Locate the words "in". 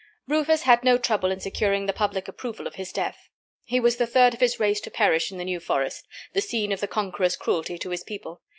1.31-1.39, 5.31-5.37